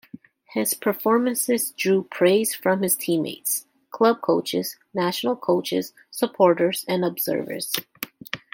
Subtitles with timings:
[0.53, 5.71] His performances drew praise from his teammates, club coaches, national coach,
[6.09, 7.71] supporters and observers.